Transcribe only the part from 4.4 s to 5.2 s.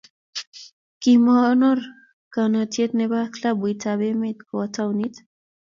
kowo taonit.